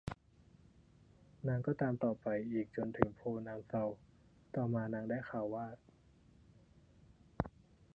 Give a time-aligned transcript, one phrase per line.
[1.47, 3.85] นางก็ตามต่อไปอีกจนถึงโพนางเซา
[4.55, 5.67] ต่อมานางได้ข่าวว่า